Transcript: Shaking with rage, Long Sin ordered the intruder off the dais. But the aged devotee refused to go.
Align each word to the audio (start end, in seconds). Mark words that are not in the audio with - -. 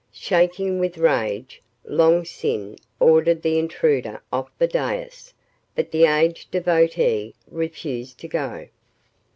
Shaking 0.11 0.79
with 0.79 0.97
rage, 0.97 1.61
Long 1.85 2.25
Sin 2.25 2.75
ordered 2.99 3.43
the 3.43 3.59
intruder 3.59 4.23
off 4.33 4.49
the 4.57 4.65
dais. 4.67 5.31
But 5.75 5.91
the 5.91 6.05
aged 6.05 6.49
devotee 6.49 7.35
refused 7.51 8.17
to 8.21 8.27
go. 8.27 8.67